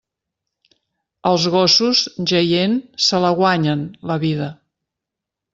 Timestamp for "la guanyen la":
3.27-4.21